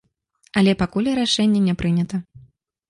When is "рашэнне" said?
1.21-1.61